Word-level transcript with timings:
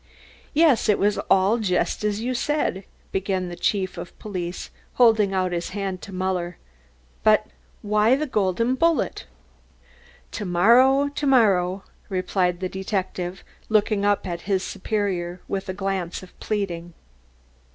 "Yes, 0.55 0.89
it 0.89 0.97
was 0.97 1.19
all 1.29 1.59
just 1.59 2.03
as 2.03 2.21
you 2.21 2.33
said," 2.33 2.85
began 3.11 3.49
the 3.49 3.55
chief 3.55 3.99
of 3.99 4.17
police, 4.17 4.71
holding 4.95 5.31
out 5.31 5.51
his 5.51 5.69
hand 5.77 6.01
to 6.01 6.11
Muller. 6.11 6.57
"But 7.21 7.45
why 7.83 8.15
the 8.15 8.25
golden 8.25 8.73
bullet?" 8.73 9.27
"To 10.31 10.43
morrow, 10.45 11.07
to 11.09 11.27
morrow," 11.27 11.83
replied 12.09 12.61
the 12.61 12.67
detective, 12.67 13.43
looking 13.69 14.03
up 14.03 14.25
at 14.25 14.41
his 14.49 14.63
superior 14.63 15.39
with 15.47 15.69
a 15.69 15.73
glance 15.75 16.23
of 16.23 16.35
pleading. 16.39 16.95